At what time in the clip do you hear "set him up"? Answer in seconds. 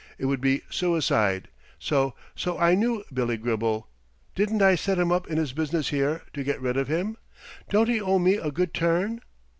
4.73-5.27